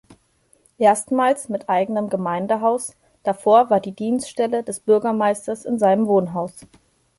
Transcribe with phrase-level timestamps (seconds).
[0.79, 6.65] Erstmals mit eigenem Gemeindehaus, davor war die Dienststelle des Bürgermeisters in seinem Wohnhaus.